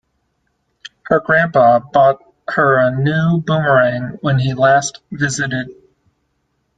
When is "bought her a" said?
1.77-2.89